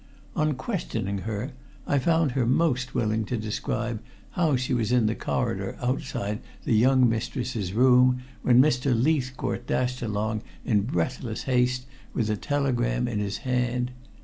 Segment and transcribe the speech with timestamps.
[0.35, 1.51] On questioning her,
[1.85, 6.73] I found her most willing to describe how she was in the corridor outside the
[6.73, 8.99] young mistress's room when Mr.
[8.99, 11.85] Leithcourt dashed along in breathless haste
[12.15, 13.91] with the telegram in his hand.